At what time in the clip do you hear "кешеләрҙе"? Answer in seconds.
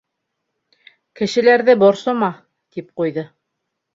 1.19-1.77